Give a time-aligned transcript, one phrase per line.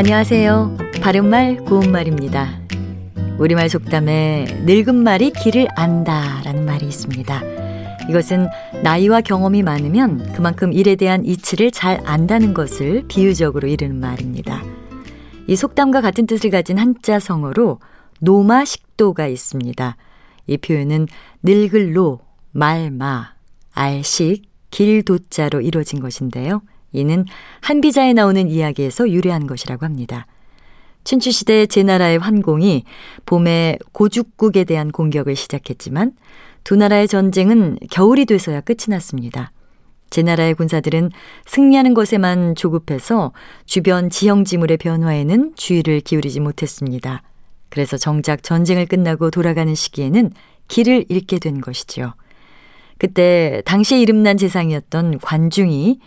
[0.00, 0.78] 안녕하세요.
[1.02, 2.58] 바른말 고운말입니다.
[3.38, 7.42] 우리말 속담에 늙은 말이 길을 안다 라는 말이 있습니다.
[8.08, 8.48] 이것은
[8.82, 14.62] 나이와 경험이 많으면 그만큼 일에 대한 이치를 잘 안다는 것을 비유적으로 이르는 말입니다.
[15.46, 17.78] 이 속담과 같은 뜻을 가진 한자 성어로
[18.20, 19.98] 노마 식도가 있습니다.
[20.46, 21.08] 이 표현은
[21.42, 22.20] 늙을 노,
[22.52, 23.34] 말마,
[23.74, 26.62] 알식, 길도자로 이루어진 것인데요.
[26.92, 27.24] 이는
[27.60, 30.26] 한비자에 나오는 이야기에서 유래한 것이라고 합니다.
[31.04, 32.84] 춘추시대 제나라의 환공이
[33.26, 36.12] 봄에 고죽국에 대한 공격을 시작했지만
[36.64, 39.52] 두 나라의 전쟁은 겨울이 돼서야 끝이 났습니다.
[40.10, 41.10] 제나라의 군사들은
[41.46, 43.32] 승리하는 것에만 조급해서
[43.64, 47.22] 주변 지형지물의 변화에는 주의를 기울이지 못했습니다.
[47.70, 50.32] 그래서 정작 전쟁을 끝나고 돌아가는 시기에는
[50.68, 52.14] 길을 잃게 된 것이지요.
[52.98, 56.00] 그때 당시에 이름난 재상이었던 관중이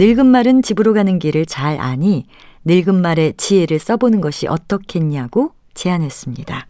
[0.00, 2.24] 늙은 말은 집으로 가는 길을 잘 아니
[2.64, 6.66] 늙은 말의 지혜를 써보는 것이 어떻겠냐고 제안했습니다.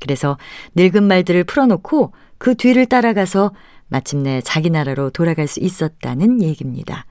[0.00, 0.36] 그래서
[0.74, 3.52] 늙은 말들을 풀어놓고 그 뒤를 따라가서
[3.86, 7.06] 마침내 자기 나라로 돌아갈 수 있었다는 얘기입니다.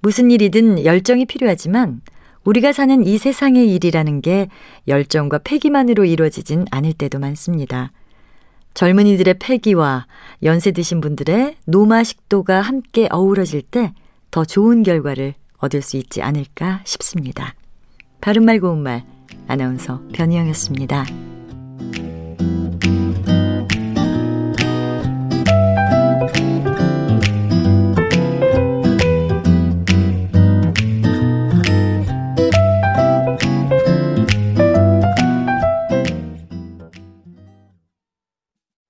[0.00, 2.00] 무슨 일이든 열정이 필요하지만
[2.44, 4.46] 우리가 사는 이 세상의 일이라는 게
[4.86, 7.90] 열정과 패기만으로 이루어지진 않을 때도 많습니다.
[8.74, 10.06] 젊은이들의 패기와
[10.44, 13.92] 연세 드신 분들의 노마 식도가 함께 어우러질 때
[14.38, 17.56] 더 좋은 결과를 얻을 수 있지 않을까 싶습니다.
[18.20, 19.04] 바른말 고운말
[19.48, 21.27] 아나운서 변희영이었습니다.